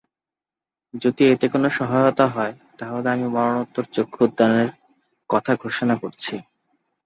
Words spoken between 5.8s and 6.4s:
করছি।